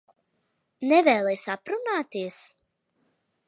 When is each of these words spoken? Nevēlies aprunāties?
Nevēlies 0.93 1.45
aprunāties? 1.57 2.43